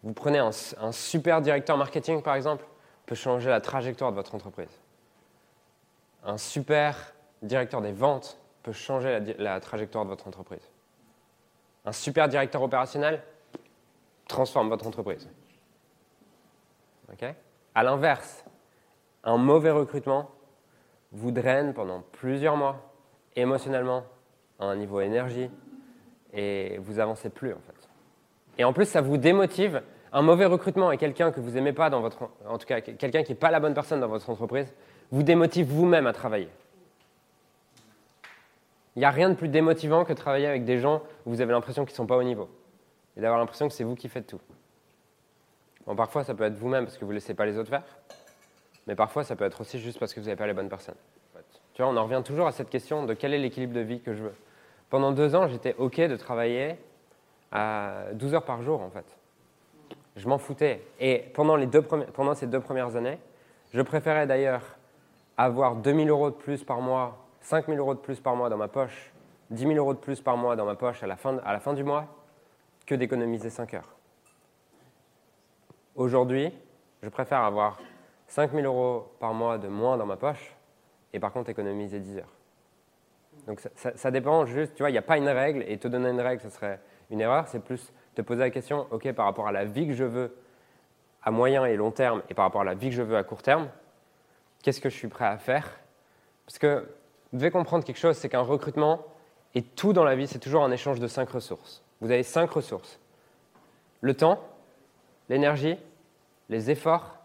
Vous 0.02 0.14
prenez 0.14 0.38
un 0.38 0.92
super 0.92 1.42
directeur 1.42 1.76
marketing, 1.76 2.22
par 2.22 2.34
exemple, 2.34 2.64
peut 3.10 3.16
changer 3.16 3.50
la 3.50 3.60
trajectoire 3.60 4.12
de 4.12 4.14
votre 4.14 4.36
entreprise. 4.36 4.70
Un 6.22 6.38
super 6.38 7.12
directeur 7.42 7.82
des 7.82 7.90
ventes 7.90 8.38
peut 8.62 8.70
changer 8.70 9.34
la, 9.36 9.58
trajectoire 9.58 10.04
de 10.04 10.10
votre 10.10 10.28
entreprise. 10.28 10.62
Un 11.84 11.90
super 11.90 12.28
directeur 12.28 12.62
opérationnel 12.62 13.20
transforme 14.28 14.68
votre 14.68 14.86
entreprise. 14.86 15.28
Okay 17.12 17.34
à 17.74 17.82
l'inverse, 17.82 18.44
un 19.24 19.38
mauvais 19.38 19.72
recrutement 19.72 20.30
vous 21.10 21.32
draine 21.32 21.74
pendant 21.74 22.02
plusieurs 22.12 22.56
mois 22.56 22.92
émotionnellement 23.34 24.04
à 24.60 24.66
un 24.66 24.76
niveau 24.76 25.00
énergie 25.00 25.50
et 26.32 26.78
vous 26.78 27.00
avancez 27.00 27.28
plus 27.28 27.52
en 27.54 27.58
fait. 27.58 27.88
Et 28.56 28.62
en 28.62 28.72
plus, 28.72 28.86
ça 28.86 29.00
vous 29.00 29.16
démotive 29.16 29.82
un 30.12 30.22
mauvais 30.22 30.46
recrutement 30.46 30.90
et 30.92 30.98
quelqu'un 30.98 31.30
que 31.30 31.40
vous 31.40 31.50
n'aimez 31.50 31.72
pas 31.72 31.90
dans 31.90 32.00
votre, 32.00 32.28
en 32.46 32.58
tout 32.58 32.66
cas 32.66 32.80
quelqu'un 32.80 33.22
qui 33.22 33.32
n'est 33.32 33.38
pas 33.38 33.50
la 33.50 33.60
bonne 33.60 33.74
personne 33.74 34.00
dans 34.00 34.08
votre 34.08 34.28
entreprise, 34.28 34.72
vous 35.10 35.22
démotive 35.22 35.66
vous-même 35.66 36.06
à 36.06 36.12
travailler. 36.12 36.48
Il 38.96 39.00
n'y 39.00 39.04
a 39.04 39.10
rien 39.10 39.30
de 39.30 39.34
plus 39.34 39.48
démotivant 39.48 40.04
que 40.04 40.12
de 40.12 40.18
travailler 40.18 40.46
avec 40.46 40.64
des 40.64 40.78
gens 40.78 41.02
où 41.24 41.30
vous 41.30 41.40
avez 41.40 41.52
l'impression 41.52 41.84
qu'ils 41.84 41.92
ne 41.92 41.96
sont 41.96 42.06
pas 42.06 42.16
au 42.16 42.22
niveau 42.22 42.48
et 43.16 43.20
d'avoir 43.20 43.38
l'impression 43.38 43.68
que 43.68 43.74
c'est 43.74 43.84
vous 43.84 43.94
qui 43.94 44.08
faites 44.08 44.26
tout. 44.26 44.40
Bon, 45.86 45.94
parfois, 45.94 46.24
ça 46.24 46.34
peut 46.34 46.44
être 46.44 46.56
vous-même 46.56 46.84
parce 46.84 46.98
que 46.98 47.04
vous 47.04 47.10
ne 47.12 47.14
laissez 47.14 47.34
pas 47.34 47.46
les 47.46 47.56
autres 47.56 47.70
faire. 47.70 47.84
Mais 48.86 48.94
parfois, 48.94 49.24
ça 49.24 49.36
peut 49.36 49.44
être 49.44 49.60
aussi 49.60 49.78
juste 49.78 49.98
parce 49.98 50.12
que 50.12 50.20
vous 50.20 50.26
n'avez 50.26 50.36
pas 50.36 50.46
les 50.46 50.52
bonnes 50.52 50.68
personnes. 50.68 50.96
Tu 51.74 51.82
vois, 51.82 51.90
on 51.90 51.96
en 51.96 52.04
revient 52.04 52.22
toujours 52.24 52.46
à 52.46 52.52
cette 52.52 52.68
question 52.68 53.06
de 53.06 53.14
quel 53.14 53.32
est 53.32 53.38
l'équilibre 53.38 53.72
de 53.72 53.80
vie 53.80 54.00
que 54.00 54.14
je 54.14 54.22
veux. 54.24 54.34
Pendant 54.90 55.12
deux 55.12 55.34
ans, 55.34 55.46
j'étais 55.48 55.74
OK 55.78 55.96
de 56.00 56.16
travailler 56.16 56.76
à 57.52 58.06
12 58.14 58.34
heures 58.34 58.44
par 58.44 58.62
jour, 58.62 58.80
en 58.80 58.90
fait. 58.90 59.06
Je 60.16 60.28
m'en 60.28 60.38
foutais. 60.38 60.82
Et 60.98 61.24
pendant, 61.34 61.56
ces 62.34 62.46
deux 62.46 62.60
premières 62.60 62.96
années, 62.96 63.18
je 63.72 63.80
préférais 63.82 64.26
d'ailleurs 64.26 64.62
avoir 65.36 65.76
2000 65.76 66.10
euros 66.10 66.30
de 66.30 66.34
plus 66.34 66.64
par 66.64 66.80
mois, 66.80 67.18
5000 67.40 67.78
euros 67.78 67.94
de 67.94 68.00
plus 68.00 68.20
par 68.20 68.36
mois 68.36 68.48
dans 68.48 68.56
ma 68.56 68.68
poche, 68.68 69.12
10 69.50 69.62
000 69.62 69.74
euros 69.74 69.94
de 69.94 69.98
plus 69.98 70.20
par 70.20 70.36
mois 70.36 70.56
dans 70.56 70.64
ma 70.64 70.74
poche 70.74 71.02
à 71.02 71.06
la 71.06 71.16
fin, 71.16 71.38
à 71.38 71.52
la 71.52 71.60
fin 71.60 71.72
du 71.72 71.84
mois, 71.84 72.06
que 72.86 72.94
d'économiser 72.94 73.50
5 73.50 73.74
heures. 73.74 73.96
Aujourd'hui, 75.94 76.52
je 77.02 77.08
préfère 77.08 77.40
avoir 77.40 77.78
5 78.26 78.52
000 78.52 78.64
euros 78.64 79.12
par 79.18 79.32
mois 79.34 79.58
de 79.58 79.68
moins 79.68 79.96
dans 79.96 80.06
ma 80.06 80.16
poche 80.16 80.54
et 81.12 81.18
par 81.18 81.32
contre 81.32 81.50
économiser 81.50 82.00
10 82.00 82.18
heures. 82.18 82.36
Donc 83.46 83.60
ça, 83.60 83.96
ça 83.96 84.10
dépend 84.10 84.44
juste, 84.44 84.74
tu 84.74 84.82
vois, 84.82 84.90
il 84.90 84.94
n'y 84.94 84.98
a 84.98 85.02
pas 85.02 85.16
une 85.16 85.28
règle 85.28 85.64
et 85.66 85.78
te 85.78 85.88
donner 85.88 86.10
une 86.10 86.20
règle, 86.20 86.42
ce 86.42 86.50
serait 86.50 86.80
une 87.10 87.20
erreur, 87.20 87.48
c'est 87.48 87.64
plus 87.64 87.92
te 88.14 88.22
poser 88.22 88.40
la 88.40 88.50
question, 88.50 88.86
ok, 88.90 89.12
par 89.12 89.26
rapport 89.26 89.46
à 89.46 89.52
la 89.52 89.64
vie 89.64 89.86
que 89.86 89.92
je 89.92 90.04
veux 90.04 90.36
à 91.22 91.30
moyen 91.30 91.64
et 91.64 91.76
long 91.76 91.90
terme 91.90 92.22
et 92.28 92.34
par 92.34 92.44
rapport 92.44 92.62
à 92.62 92.64
la 92.64 92.74
vie 92.74 92.90
que 92.90 92.96
je 92.96 93.02
veux 93.02 93.16
à 93.16 93.22
court 93.22 93.42
terme, 93.42 93.68
qu'est-ce 94.62 94.80
que 94.80 94.88
je 94.88 94.96
suis 94.96 95.08
prêt 95.08 95.26
à 95.26 95.38
faire? 95.38 95.78
Parce 96.46 96.58
que 96.58 96.88
vous 97.32 97.38
devez 97.38 97.50
comprendre 97.50 97.84
quelque 97.84 97.98
chose, 97.98 98.16
c'est 98.16 98.28
qu'un 98.28 98.40
recrutement 98.40 99.04
et 99.54 99.62
tout 99.62 99.92
dans 99.92 100.04
la 100.04 100.16
vie, 100.16 100.26
c'est 100.26 100.38
toujours 100.38 100.64
un 100.64 100.70
échange 100.70 101.00
de 101.00 101.06
cinq 101.06 101.30
ressources. 101.30 101.82
Vous 102.00 102.10
avez 102.10 102.22
cinq 102.22 102.50
ressources. 102.50 102.98
Le 104.00 104.14
temps, 104.14 104.42
l'énergie, 105.28 105.76
les 106.48 106.70
efforts, 106.70 107.16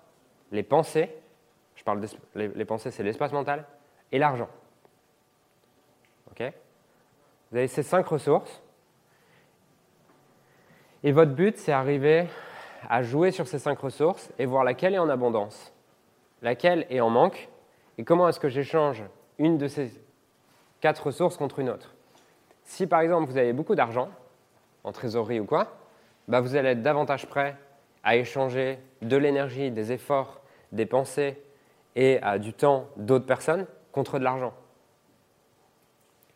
les 0.51 0.63
pensées, 0.63 1.09
je 1.75 1.83
parle 1.83 2.05
des 2.35 2.65
pensées, 2.65 2.91
c'est 2.91 3.03
l'espace 3.03 3.31
mental, 3.31 3.65
et 4.11 4.19
l'argent. 4.19 4.49
Ok? 6.31 6.43
Vous 7.51 7.57
avez 7.57 7.67
ces 7.67 7.83
cinq 7.83 8.07
ressources. 8.07 8.61
Et 11.05 11.11
votre 11.11 11.33
but, 11.33 11.55
c'est 11.57 11.71
arriver 11.71 12.25
à 12.89 13.03
jouer 13.03 13.29
sur 13.29 13.47
ces 13.47 13.59
cinq 13.59 13.77
ressources 13.77 14.31
et 14.39 14.47
voir 14.47 14.63
laquelle 14.63 14.95
est 14.95 14.99
en 14.99 15.07
abondance, 15.07 15.71
laquelle 16.41 16.87
est 16.89 16.99
en 16.99 17.11
manque, 17.11 17.47
et 17.99 18.03
comment 18.03 18.27
est-ce 18.27 18.39
que 18.39 18.49
j'échange 18.49 19.03
une 19.37 19.59
de 19.59 19.67
ces 19.67 19.91
quatre 20.81 21.05
ressources 21.05 21.37
contre 21.37 21.59
une 21.59 21.69
autre. 21.69 21.93
Si 22.63 22.87
par 22.87 23.01
exemple 23.01 23.29
vous 23.29 23.37
avez 23.37 23.53
beaucoup 23.53 23.75
d'argent, 23.75 24.09
en 24.83 24.91
trésorerie 24.91 25.39
ou 25.39 25.45
quoi, 25.45 25.77
bah, 26.27 26.41
vous 26.41 26.55
allez 26.55 26.69
être 26.69 26.81
davantage 26.81 27.27
prêt 27.27 27.55
à 28.03 28.15
échanger 28.15 28.79
de 29.03 29.15
l'énergie, 29.15 29.69
des 29.69 29.91
efforts, 29.91 30.41
des 30.71 30.87
pensées 30.87 31.39
et 31.95 32.19
du 32.39 32.51
temps 32.53 32.87
d'autres 32.97 33.27
personnes 33.27 33.67
contre 33.91 34.17
de 34.17 34.23
l'argent. 34.23 34.55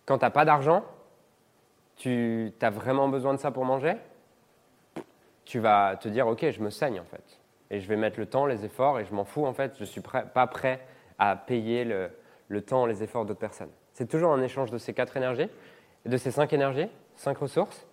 Quand 0.06 0.20
tu 0.20 0.26
n'as 0.26 0.30
pas 0.30 0.46
d'argent, 0.46 0.84
tu 1.96 2.54
as 2.62 2.70
vraiment 2.70 3.10
besoin 3.10 3.34
de 3.34 3.40
ça 3.40 3.50
pour 3.50 3.66
manger, 3.66 3.96
tu 5.50 5.58
vas 5.58 5.96
te 5.96 6.08
dire, 6.08 6.28
OK, 6.28 6.48
je 6.52 6.62
me 6.62 6.70
saigne 6.70 7.00
en 7.00 7.06
fait. 7.06 7.40
Et 7.72 7.80
je 7.80 7.88
vais 7.88 7.96
mettre 7.96 8.20
le 8.20 8.28
temps, 8.28 8.46
les 8.46 8.66
efforts, 8.66 9.00
et 9.00 9.06
je 9.06 9.14
m'en 9.16 9.26
fous 9.26 9.48
en 9.48 9.54
fait, 9.54 9.74
je 9.78 9.82
ne 9.82 9.86
suis 9.86 10.02
pas 10.02 10.48
prêt 10.48 10.80
à 11.18 11.36
payer 11.36 11.86
le, 11.86 12.62
temps, 12.62 12.86
les 12.86 13.02
efforts 13.02 13.26
d'autres 13.26 13.40
personnes. 13.40 13.72
C'est 13.94 14.08
toujours 14.08 14.32
un 14.32 14.44
échange 14.44 14.70
de 14.70 14.78
ces 14.78 14.94
quatre 14.94 15.18
énergies, 15.18 15.50
de 16.06 16.18
ces 16.18 16.30
cinq 16.30 16.54
énergies, 16.54 16.88
cinq 17.16 17.40
ressources. 17.40 17.88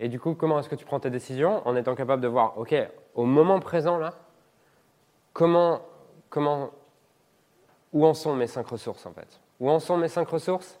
Et 0.00 0.08
du 0.08 0.18
coup, 0.18 0.34
comment 0.34 0.58
est-ce 0.58 0.68
que 0.68 0.74
tu 0.74 0.84
prends 0.84 0.98
tes 0.98 1.10
décisions 1.10 1.62
en 1.68 1.76
étant 1.76 1.94
capable 1.94 2.20
de 2.20 2.26
voir, 2.26 2.58
OK, 2.58 2.74
au 3.14 3.26
moment 3.26 3.60
présent, 3.60 3.96
là, 3.96 4.14
comment, 5.32 5.82
comment, 6.30 6.70
où 7.92 8.04
en 8.04 8.12
sont 8.12 8.34
mes 8.34 8.48
cinq 8.48 8.66
ressources 8.66 9.06
en 9.06 9.12
fait? 9.12 9.40
Où 9.60 9.70
en 9.70 9.78
sont 9.78 9.96
mes 9.96 10.08
cinq 10.08 10.28
ressources? 10.28 10.80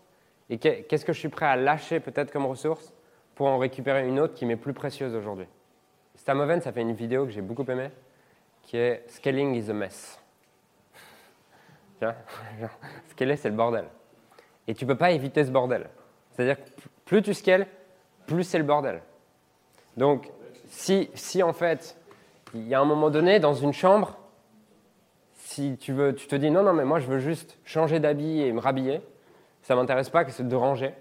Et 0.50 0.58
qu'est-ce 0.58 1.04
que 1.04 1.12
je 1.12 1.20
suis 1.20 1.28
prêt 1.28 1.46
à 1.46 1.54
lâcher 1.54 2.00
peut-être 2.00 2.32
comme 2.32 2.46
ressource 2.46 2.92
pour 3.36 3.46
en 3.46 3.58
récupérer 3.58 4.08
une 4.08 4.18
autre 4.18 4.34
qui 4.34 4.46
m'est 4.46 4.56
plus 4.56 4.74
précieuse 4.74 5.14
aujourd'hui? 5.14 5.46
Stamoven, 6.14 6.60
ça 6.60 6.72
fait 6.72 6.82
une 6.82 6.92
vidéo 6.92 7.24
que 7.24 7.32
j'ai 7.32 7.42
beaucoup 7.42 7.64
aimée, 7.70 7.90
qui 8.62 8.76
est 8.76 9.04
Scaling 9.08 9.54
is 9.54 9.70
a 9.70 9.74
mess. 9.74 10.20
Scaler, 13.10 13.36
c'est 13.36 13.48
le 13.48 13.56
bordel. 13.56 13.86
Et 14.66 14.74
tu 14.74 14.84
ne 14.84 14.90
peux 14.90 14.98
pas 14.98 15.10
éviter 15.10 15.44
ce 15.44 15.50
bordel. 15.50 15.88
C'est-à-dire 16.30 16.62
que 16.62 16.70
plus 17.04 17.22
tu 17.22 17.34
scales, 17.34 17.66
plus 18.26 18.44
c'est 18.44 18.58
le 18.58 18.64
bordel. 18.64 19.02
Donc, 19.96 20.30
si, 20.68 21.10
si 21.14 21.42
en 21.42 21.52
fait, 21.52 21.96
il 22.54 22.66
y 22.66 22.74
a 22.74 22.80
un 22.80 22.84
moment 22.84 23.10
donné, 23.10 23.40
dans 23.40 23.54
une 23.54 23.72
chambre, 23.72 24.16
si 25.34 25.76
tu, 25.76 25.92
veux, 25.92 26.14
tu 26.14 26.26
te 26.26 26.36
dis 26.36 26.50
non, 26.50 26.62
non, 26.62 26.72
mais 26.72 26.84
moi 26.84 26.98
je 26.98 27.06
veux 27.06 27.18
juste 27.18 27.58
changer 27.64 28.00
d'habit 28.00 28.40
et 28.40 28.52
me 28.52 28.60
rhabiller, 28.60 29.02
ça 29.62 29.74
ne 29.74 29.80
m'intéresse 29.80 30.08
pas 30.08 30.24
que 30.24 30.42
de 30.42 30.56
ranger. 30.56 30.94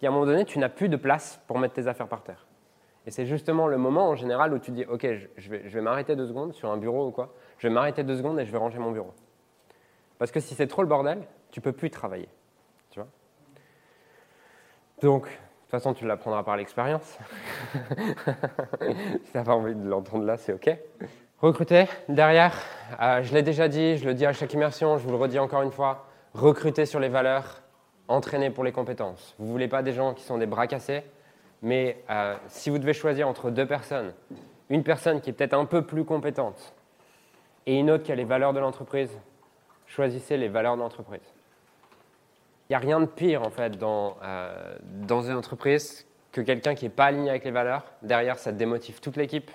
Il 0.00 0.04
y 0.04 0.06
a 0.06 0.10
un 0.10 0.14
moment 0.14 0.26
donné, 0.26 0.44
tu 0.44 0.58
n'as 0.58 0.68
plus 0.68 0.88
de 0.88 0.96
place 0.96 1.40
pour 1.46 1.58
mettre 1.58 1.74
tes 1.74 1.86
affaires 1.86 2.08
par 2.08 2.22
terre. 2.22 2.46
Et 3.06 3.10
c'est 3.10 3.26
justement 3.26 3.66
le 3.66 3.76
moment 3.76 4.08
en 4.08 4.14
général 4.14 4.52
où 4.54 4.58
tu 4.58 4.70
dis 4.70 4.84
ok, 4.86 5.06
je 5.36 5.50
vais, 5.50 5.80
m'arrêter 5.80 6.16
deux 6.16 6.26
secondes 6.26 6.54
sur 6.54 6.70
un 6.70 6.76
bureau 6.76 7.08
ou 7.08 7.10
quoi, 7.10 7.34
je 7.58 7.68
vais 7.68 7.74
m'arrêter 7.74 8.02
deux 8.02 8.16
secondes 8.16 8.40
et 8.40 8.46
je 8.46 8.52
vais 8.52 8.58
ranger 8.58 8.78
mon 8.78 8.92
bureau. 8.92 9.12
Parce 10.18 10.30
que 10.30 10.40
si 10.40 10.54
c'est 10.54 10.66
trop 10.66 10.82
le 10.82 10.88
bordel, 10.88 11.22
tu 11.50 11.60
peux 11.60 11.72
plus 11.72 11.90
travailler. 11.90 12.28
Tu 12.90 13.00
vois? 13.00 13.08
Donc, 15.02 15.24
de 15.24 15.28
toute 15.28 15.70
façon, 15.70 15.92
tu 15.92 16.06
l'apprendras 16.06 16.42
par 16.44 16.56
l'expérience. 16.56 17.18
si 17.74 19.30
tu 19.32 19.36
n'as 19.36 19.44
pas 19.44 19.54
envie 19.54 19.74
de 19.74 19.88
l'entendre 19.88 20.24
là, 20.24 20.36
c'est 20.36 20.52
OK. 20.52 20.70
Recruter, 21.40 21.86
derrière, 22.08 22.54
euh, 23.02 23.22
je 23.22 23.34
l'ai 23.34 23.42
déjà 23.42 23.68
dit, 23.68 23.98
je 23.98 24.06
le 24.06 24.14
dis 24.14 24.24
à 24.24 24.32
chaque 24.32 24.54
immersion, 24.54 24.96
je 24.96 25.04
vous 25.04 25.10
le 25.10 25.16
redis 25.16 25.38
encore 25.38 25.60
une 25.60 25.72
fois, 25.72 26.06
recruter 26.32 26.86
sur 26.86 27.00
les 27.00 27.08
valeurs, 27.10 27.60
entraîner 28.08 28.50
pour 28.50 28.64
les 28.64 28.72
compétences. 28.72 29.34
Vous 29.38 29.46
ne 29.46 29.50
voulez 29.50 29.68
pas 29.68 29.82
des 29.82 29.92
gens 29.92 30.14
qui 30.14 30.22
sont 30.22 30.38
des 30.38 30.46
bras 30.46 30.66
cassés, 30.66 31.02
mais 31.64 32.04
euh, 32.10 32.36
si 32.46 32.68
vous 32.68 32.78
devez 32.78 32.92
choisir 32.92 33.26
entre 33.26 33.50
deux 33.50 33.66
personnes, 33.66 34.12
une 34.68 34.84
personne 34.84 35.22
qui 35.22 35.30
est 35.30 35.32
peut-être 35.32 35.54
un 35.54 35.64
peu 35.64 35.80
plus 35.80 36.04
compétente 36.04 36.74
et 37.64 37.78
une 37.78 37.90
autre 37.90 38.04
qui 38.04 38.12
a 38.12 38.14
les 38.14 38.24
valeurs 38.24 38.52
de 38.52 38.60
l'entreprise, 38.60 39.10
choisissez 39.86 40.36
les 40.36 40.48
valeurs 40.48 40.76
de 40.76 40.82
l'entreprise. 40.82 41.22
Il 42.68 42.72
n'y 42.72 42.76
a 42.76 42.80
rien 42.80 43.00
de 43.00 43.06
pire 43.06 43.42
en 43.42 43.48
fait 43.48 43.78
dans, 43.78 44.18
euh, 44.22 44.76
dans 44.82 45.22
une 45.22 45.36
entreprise 45.36 46.06
que 46.32 46.42
quelqu'un 46.42 46.74
qui 46.74 46.84
n'est 46.84 46.90
pas 46.90 47.06
aligné 47.06 47.30
avec 47.30 47.44
les 47.44 47.50
valeurs. 47.50 47.84
Derrière, 48.02 48.38
ça 48.38 48.52
démotive 48.52 49.00
toute 49.00 49.16
l'équipe 49.16 49.50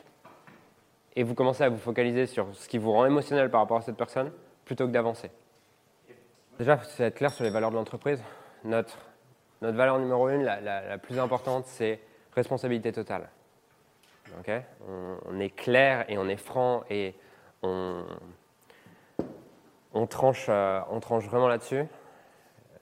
et 1.15 1.21
vous 1.21 1.35
commencez 1.35 1.63
à 1.63 1.69
vous 1.69 1.77
focaliser 1.77 2.25
sur 2.25 2.47
ce 2.53 2.67
qui 2.67 2.79
vous 2.79 2.91
rend 2.91 3.05
émotionnel 3.05 3.51
par 3.51 3.61
rapport 3.61 3.77
à 3.77 3.81
cette 3.81 3.97
personne 3.97 4.31
plutôt 4.65 4.87
que 4.87 4.91
d'avancer. 4.91 5.29
Déjà, 6.57 6.79
c'est 6.83 7.03
être 7.03 7.15
clair 7.15 7.31
sur 7.31 7.43
les 7.43 7.51
valeurs 7.51 7.69
de 7.69 7.75
l'entreprise. 7.75 8.23
Notre, 8.63 8.97
notre 9.61 9.77
valeur 9.77 9.99
numéro 9.99 10.29
une, 10.29 10.43
la, 10.43 10.97
plus 10.97 11.19
importante, 11.19 11.65
c'est 11.65 11.99
responsabilité 12.35 12.91
totale. 12.91 13.29
Okay 14.39 14.61
on, 15.25 15.39
est 15.39 15.49
clair 15.49 16.05
et 16.07 16.17
on 16.17 16.27
est 16.27 16.37
franc 16.37 16.83
et 16.89 17.15
on, 17.63 18.03
tranche, 20.07 20.47
euh, 20.49 20.79
on 20.91 20.99
tranche 20.99 21.25
vraiment 21.25 21.47
là-dessus. 21.47 21.85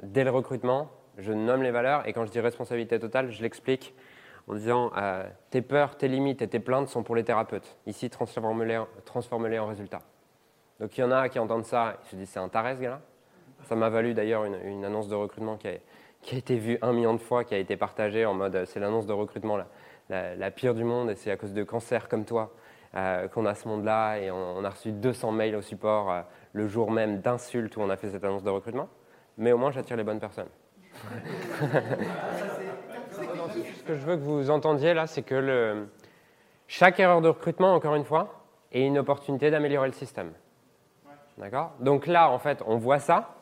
Dès 0.04 0.24
le 0.24 0.30
recrutement, 0.30 0.90
je 1.18 1.32
nomme 1.32 1.64
les 1.64 1.72
valeurs 1.72 2.08
et 2.08 2.14
quand 2.14 2.26
je 2.26 2.32
dis 2.32 2.40
responsabilité 2.40 3.00
totale, 3.00 3.32
je 3.32 3.42
l'explique 3.42 3.96
en 4.48 4.54
disant 4.54 4.92
euh, 4.98 5.24
tes 5.50 5.62
peurs, 5.62 5.98
tes 5.98 6.08
limites 6.08 6.42
et 6.42 6.48
tes 6.48 6.60
plaintes 6.60 6.90
sont 6.90 7.04
pour 7.04 7.16
les 7.16 7.24
thérapeutes. 7.24 7.78
Ici, 7.86 8.10
transforme-les 8.10 8.78
en, 9.60 9.66
résultats. 9.66 10.02
Donc 10.80 10.98
il 10.98 11.02
y 11.02 11.04
en 11.04 11.12
a 11.12 11.28
qui 11.30 11.40
entendent 11.40 11.66
ça, 11.66 11.98
ils 12.04 12.10
se 12.10 12.16
disent 12.16 12.30
c'est 12.30 12.40
un 12.40 12.50
taré 12.50 12.76
gars-là? 12.76 13.02
Ça 13.64 13.76
m'a 13.76 13.90
valu 13.90 14.14
d'ailleurs 14.14 14.46
une, 14.46 14.86
annonce 14.86 15.10
de 15.10 15.16
recrutement 15.16 15.58
qui 15.58 15.68
a, 15.68 15.72
qui 16.28 16.36
a, 16.36 16.38
été 16.38 16.58
vue 16.58 16.78
un 16.82 16.92
million 16.92 17.14
de 17.14 17.22
fois, 17.22 17.46
qui 17.46 17.56
a 17.56 17.58
été 17.58 17.78
partagée 17.78 18.26
en 18.26 18.34
mode 18.34 18.66
c'est 18.66 18.82
l'annonce 18.82 19.06
de 19.06 19.14
recrutement 19.14 19.58
la, 20.10 20.52
pire 20.52 20.74
du 20.74 20.84
monde 20.84 21.10
et 21.10 21.16
c'est 21.16 21.32
à 21.32 21.38
cause 21.38 21.54
de 21.54 21.64
cancers 21.64 22.10
comme 22.10 22.26
toi 22.26 22.54
euh, 22.96 23.30
qu'on 23.30 23.46
a 23.46 23.56
ce 23.56 23.68
monde-là 23.68 24.18
et 24.18 24.30
on, 24.30 24.64
a 24.64 24.70
reçu 24.70 24.92
200 24.92 25.32
mails 25.32 25.56
au 25.56 25.62
support 25.62 26.24
le 26.52 26.68
jour 26.68 26.92
même 26.92 27.22
d'insultes 27.22 27.78
où 27.78 27.82
on 27.82 27.90
a 27.90 27.96
fait 27.96 28.10
cette 28.10 28.26
annonce 28.26 28.44
de 28.44 28.50
recrutement, 28.50 28.90
mais 29.38 29.54
au 29.54 29.58
moins 29.58 29.72
j'attire 29.72 29.96
les 29.96 30.04
bonnes 30.04 30.20
personnes. 30.20 30.50
Ce 33.12 33.84
que 33.84 33.96
je 33.96 34.06
veux 34.06 34.18
que 34.18 34.22
vous 34.22 34.50
entendiez 34.50 34.94
là, 34.94 35.08
c'est 35.08 35.24
que 35.24 35.88
chaque 36.68 37.00
erreur 37.00 37.22
de 37.22 37.30
recrutement, 37.30 37.74
encore 37.74 37.96
une 37.96 38.04
fois, 38.04 38.44
est 38.74 38.86
une 38.86 38.98
opportunité 38.98 39.50
d'améliorer 39.50 39.88
le 39.88 39.94
système. 39.94 40.34
D'accord? 41.38 41.72
Donc 41.80 42.06
là, 42.06 42.30
en 42.30 42.40
fait, 42.40 42.62
on 42.66 42.78
voit 42.78 43.00
ça. 43.00 43.37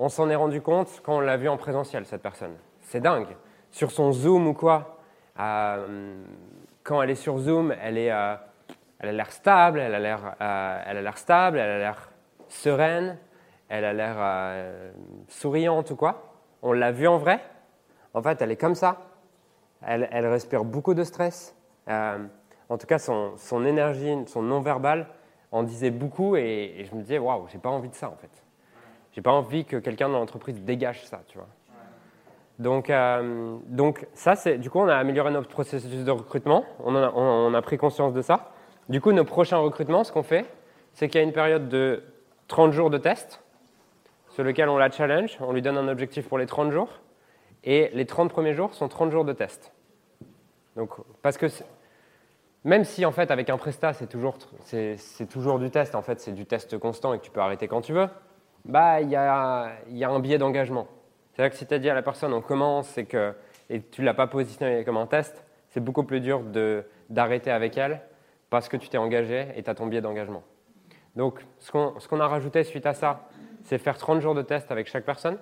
On 0.00 0.08
s'en 0.08 0.30
est 0.30 0.36
rendu 0.36 0.62
compte 0.62 1.00
quand 1.02 1.16
on 1.16 1.20
l'a 1.20 1.36
vu 1.36 1.48
en 1.48 1.56
présentiel, 1.56 2.06
cette 2.06 2.22
personne. 2.22 2.54
C'est 2.82 3.00
dingue. 3.00 3.36
Sur 3.72 3.90
son 3.90 4.12
Zoom 4.12 4.46
ou 4.46 4.54
quoi, 4.54 4.98
euh, 5.40 6.14
quand 6.84 7.02
elle 7.02 7.10
est 7.10 7.16
sur 7.16 7.38
Zoom, 7.38 7.74
elle, 7.82 7.98
est, 7.98 8.12
euh, 8.12 8.36
elle 9.00 9.08
a 9.08 9.12
l'air 9.12 9.32
stable, 9.32 9.80
elle 9.80 9.94
a 9.94 9.98
l'air, 9.98 10.36
euh, 10.40 10.82
elle 10.86 10.98
a 10.98 11.02
l'air 11.02 11.18
stable, 11.18 11.58
elle 11.58 11.70
a 11.70 11.78
l'air 11.78 12.12
sereine, 12.46 13.18
elle 13.68 13.84
a 13.84 13.92
l'air 13.92 14.72
souriante 15.26 15.90
ou 15.90 15.96
quoi. 15.96 16.32
On 16.62 16.72
l'a 16.72 16.92
vue 16.92 17.08
en 17.08 17.18
vrai. 17.18 17.40
En 18.14 18.22
fait, 18.22 18.40
elle 18.40 18.52
est 18.52 18.56
comme 18.56 18.76
ça. 18.76 19.02
Elle, 19.84 20.26
respire 20.26 20.64
beaucoup 20.64 20.94
de 20.94 21.02
stress. 21.02 21.56
En 21.88 22.78
tout 22.78 22.86
cas, 22.86 22.98
son, 22.98 23.64
énergie, 23.64 24.16
son 24.26 24.42
non-verbal 24.42 25.08
en 25.50 25.64
disait 25.64 25.90
beaucoup 25.90 26.36
et, 26.36 26.86
je 26.88 26.94
me 26.94 27.02
disais, 27.02 27.18
waouh, 27.18 27.48
j'ai 27.48 27.58
pas 27.58 27.68
envie 27.68 27.88
de 27.88 27.94
ça 27.94 28.08
en 28.08 28.16
fait. 28.16 28.47
J'ai 29.18 29.22
pas 29.22 29.32
envie 29.32 29.64
que 29.64 29.78
quelqu'un 29.78 30.08
dans 30.08 30.20
l'entreprise 30.20 30.62
dégage 30.62 31.04
ça, 31.04 31.22
tu 31.26 31.38
vois. 31.38 31.48
Donc, 32.60 32.88
euh, 32.88 33.56
donc 33.66 34.06
ça, 34.14 34.36
c'est, 34.36 34.58
du 34.58 34.70
coup, 34.70 34.78
on 34.78 34.86
a 34.86 34.94
amélioré 34.94 35.32
notre 35.32 35.48
processus 35.48 36.04
de 36.04 36.10
recrutement, 36.12 36.64
on, 36.84 36.94
a, 37.52 37.62
pris 37.62 37.78
conscience 37.78 38.12
de 38.14 38.22
ça. 38.22 38.52
Du 38.88 39.00
coup, 39.00 39.10
nos 39.10 39.24
prochains 39.24 39.56
recrutements, 39.56 40.04
ce 40.04 40.12
qu'on 40.12 40.22
fait, 40.22 40.46
c'est 40.92 41.08
qu'il 41.08 41.20
y 41.20 41.24
a 41.24 41.26
une 41.26 41.32
période 41.32 41.68
de 41.68 42.04
30 42.46 42.70
jours 42.70 42.90
de 42.90 42.98
test 42.98 43.42
sur 44.28 44.44
lequel 44.44 44.68
on 44.68 44.78
la 44.78 44.88
challenge, 44.88 45.36
on 45.40 45.52
lui 45.52 45.62
donne 45.62 45.78
un 45.78 45.88
objectif 45.88 46.28
pour 46.28 46.38
les 46.38 46.46
30 46.46 46.70
jours, 46.70 47.00
et 47.64 47.90
les 47.94 48.06
30 48.06 48.30
premiers 48.30 48.54
jours 48.54 48.72
sont 48.72 48.86
30 48.86 49.10
jours 49.10 49.24
de 49.24 49.32
test. 49.32 49.72
Donc, 50.76 50.90
parce 51.22 51.38
que 51.38 51.46
même 52.62 52.84
si 52.84 53.04
en 53.04 53.10
fait 53.10 53.32
avec 53.32 53.50
un 53.50 53.56
prestat 53.56 53.94
c'est 53.94 54.06
toujours, 54.06 54.38
c'est, 54.60 54.96
toujours 55.28 55.58
du 55.58 55.70
test, 55.70 55.96
en 55.96 56.02
fait 56.02 56.20
c'est 56.20 56.30
du 56.30 56.46
test 56.46 56.78
constant 56.78 57.14
et 57.14 57.18
que 57.18 57.24
tu 57.24 57.32
peux 57.32 57.40
arrêter 57.40 57.66
quand 57.66 57.80
tu 57.80 57.92
veux, 57.92 58.06
bah 58.64 59.00
il 59.00 59.10
y 59.10 59.16
a, 59.16 59.72
un 60.02 60.20
biais 60.20 60.38
d'engagement. 60.38 60.88
C'est-à-dire 61.32 61.52
que 61.52 61.58
si 61.58 61.66
tu 61.66 61.74
as 61.74 61.78
dit 61.78 61.88
à 61.88 61.94
la 61.94 62.02
personne 62.02 62.32
on 62.32 62.40
commence 62.40 62.98
et 62.98 63.04
que 63.04 63.34
et 63.70 63.82
tu 63.82 64.00
ne 64.00 64.06
l'as 64.06 64.14
pas 64.14 64.26
positionné 64.26 64.84
comme 64.84 64.96
un 64.96 65.06
test, 65.06 65.44
c'est 65.68 65.80
beaucoup 65.80 66.02
plus 66.02 66.20
dur 66.20 66.42
d'arrêter 67.10 67.50
avec 67.50 67.76
elle 67.76 68.00
parce 68.50 68.68
que 68.68 68.76
tu 68.76 68.88
t'es 68.88 68.98
engagé 68.98 69.46
et 69.56 69.62
tu 69.62 69.68
as 69.68 69.74
ton 69.74 69.86
biais 69.86 70.00
d'engagement. 70.00 70.42
Donc 71.16 71.44
ce 71.58 71.70
qu'on, 71.70 71.98
ce 71.98 72.08
qu'on 72.08 72.20
a 72.20 72.26
rajouté 72.26 72.64
suite 72.64 72.86
à 72.86 72.94
ça, 72.94 73.28
c'est 73.64 73.78
faire 73.78 73.98
30 73.98 74.20
jours 74.20 74.34
de 74.34 74.42
test 74.42 74.70
avec 74.72 74.86
chaque 74.86 75.04
personne. 75.04 75.38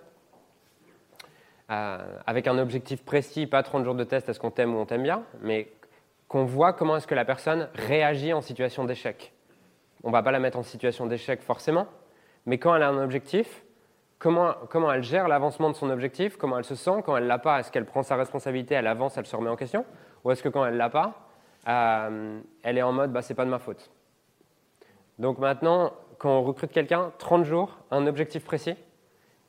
Euh, 1.68 2.18
avec 2.26 2.46
un 2.46 2.58
objectif 2.58 3.04
précis, 3.04 3.46
pas 3.46 3.62
30 3.62 3.84
jours 3.84 3.96
de 3.96 4.04
test, 4.04 4.28
est-ce 4.28 4.38
qu'on 4.38 4.52
t'aime 4.52 4.74
ou 4.74 4.78
on 4.78 4.86
t'aime 4.86 5.02
bien, 5.02 5.24
mais 5.40 5.68
qu'on 6.28 6.44
voit 6.44 6.72
comment 6.72 6.96
est-ce 6.96 7.08
que 7.08 7.14
la 7.14 7.24
personne 7.24 7.68
réagit 7.74 8.32
en 8.32 8.40
situation 8.40 8.84
d'échec. 8.84 9.32
On 10.04 10.08
ne 10.08 10.12
va 10.12 10.22
pas 10.22 10.30
la 10.30 10.38
mettre 10.38 10.58
en 10.58 10.62
situation 10.62 11.06
d'échec 11.06 11.42
forcément, 11.42 11.88
mais 12.46 12.58
quand 12.58 12.74
elle 12.74 12.82
a 12.82 12.88
un 12.88 13.02
objectif, 13.02 13.64
comment, 14.18 14.54
comment 14.70 14.92
elle 14.92 15.02
gère 15.02 15.28
l'avancement 15.28 15.70
de 15.70 15.74
son 15.74 15.90
objectif, 15.90 16.36
comment 16.36 16.58
elle 16.58 16.64
se 16.64 16.74
sent, 16.74 17.02
quand 17.04 17.16
elle 17.16 17.26
l'a 17.26 17.38
pas, 17.38 17.60
est-ce 17.60 17.70
qu'elle 17.70 17.84
prend 17.84 18.02
sa 18.02 18.16
responsabilité, 18.16 18.74
elle 18.74 18.86
avance, 18.86 19.16
elle 19.16 19.26
se 19.26 19.36
remet 19.36 19.50
en 19.50 19.56
question, 19.56 19.84
ou 20.24 20.30
est-ce 20.30 20.42
que 20.42 20.48
quand 20.48 20.64
elle 20.64 20.74
ne 20.74 20.78
l'a 20.78 20.90
pas, 20.90 21.28
euh, 21.68 22.40
elle 22.62 22.78
est 22.78 22.82
en 22.82 22.92
mode 22.92 23.12
bah, 23.12 23.22
c'est 23.22 23.34
pas 23.34 23.44
de 23.44 23.50
ma 23.50 23.58
faute? 23.58 23.90
Donc 25.18 25.38
maintenant, 25.38 25.92
quand 26.18 26.30
on 26.30 26.42
recrute 26.42 26.72
quelqu'un, 26.72 27.12
30 27.18 27.44
jours, 27.44 27.78
un 27.90 28.06
objectif 28.06 28.44
précis, 28.44 28.76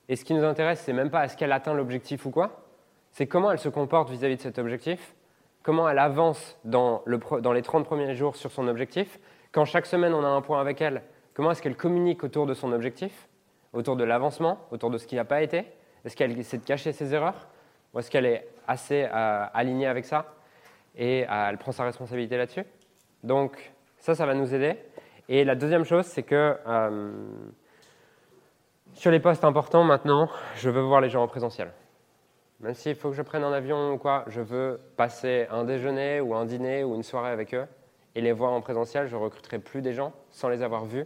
et 0.10 0.16
ce 0.16 0.24
qui 0.24 0.34
nous 0.34 0.44
intéresse, 0.44 0.82
c'est 0.82 0.94
même 0.94 1.10
pas 1.10 1.26
est-ce 1.26 1.36
qu'elle 1.38 1.52
atteint 1.52 1.74
l'objectif 1.74 2.26
ou 2.26 2.32
quoi, 2.32 2.64
c'est 3.12 3.28
comment 3.28 3.52
elle 3.52 3.60
se 3.60 3.70
comporte 3.70 4.10
vis-à-vis 4.10 4.38
de 4.38 4.42
cet 4.42 4.60
objectif, 4.60 5.16
comment 5.64 5.90
elle 5.90 6.00
avance 6.00 6.58
dans, 6.64 7.04
les 7.06 7.62
30 7.62 7.86
premiers 7.86 8.16
jours 8.16 8.36
sur 8.36 8.52
son 8.52 8.68
objectif, 8.68 9.20
quand 9.52 9.66
chaque 9.66 9.86
semaine 9.86 10.14
on 10.14 10.24
a 10.24 10.28
un 10.28 10.42
point 10.42 10.62
avec 10.62 10.82
elle, 10.82 11.04
comment 11.38 11.52
est-ce 11.52 11.62
qu'elle 11.62 11.78
communique 11.78 12.24
autour 12.24 12.48
de 12.48 12.56
son 12.56 12.72
objectif, 12.72 13.30
autour 13.72 13.96
de 13.96 14.04
l'avancement, 14.04 14.58
autour 14.72 14.90
de 14.90 14.98
ce 14.98 15.06
qui 15.06 15.14
n'a 15.14 15.24
pas 15.24 15.44
été, 15.44 15.66
est-ce 16.04 16.16
qu'elle 16.16 16.36
essaie 16.38 16.58
de 16.58 16.66
cacher 16.66 16.92
ses 16.94 17.14
erreurs, 17.14 17.48
ou 17.94 18.00
est-ce 18.00 18.10
qu'elle 18.10 18.26
est 18.26 18.50
assez 18.68 19.04
euh, 19.04 19.46
alignée 19.54 19.86
avec 19.86 20.06
ça, 20.06 20.34
et 20.96 21.28
euh, 21.30 21.50
elle 21.50 21.60
prend 21.60 21.72
sa 21.72 21.84
responsabilité 21.84 22.38
là-dessus? 22.38 22.64
Donc 23.24 23.72
ça, 24.00 24.16
ça 24.16 24.26
va 24.26 24.34
nous 24.34 24.52
aider. 24.52 24.78
Et 25.30 25.44
la 25.44 25.54
deuxième 25.54 25.84
chose, 25.84 26.06
c'est 26.08 26.24
que 26.24 26.58
euh, 26.66 27.12
sur 28.94 29.12
les 29.12 29.20
postes 29.20 29.44
importants, 29.44 29.84
maintenant, 29.84 30.32
je 30.56 30.72
veux 30.72 30.82
voir 30.82 31.02
les 31.02 31.10
gens 31.10 31.22
en 31.22 31.28
présentiel. 31.28 31.72
Même 32.62 32.74
s'il 32.74 32.96
faut 32.96 33.12
que 33.12 33.16
je 33.16 33.22
prenne 33.22 33.44
un 33.44 33.54
avion 33.54 33.94
ou 33.94 33.98
quoi, 34.00 34.26
je 34.26 34.42
veux 34.42 34.80
passer 34.96 35.46
un 35.52 35.66
déjeuner 35.66 36.20
ou 36.20 36.34
un 36.34 36.46
dîner 36.46 36.84
ou 36.84 36.96
une 36.96 37.04
soirée 37.04 37.30
avec 37.30 37.54
eux 37.54 37.68
et 38.16 38.22
les 38.22 38.32
voir 38.32 38.54
en 38.54 38.62
présentiel. 38.62 39.06
Je 39.06 39.16
recruterai 39.16 39.60
plus 39.60 39.84
des 39.84 39.94
gens 39.94 40.14
sans 40.32 40.50
les 40.50 40.64
avoir 40.64 40.86
vus, 40.86 41.06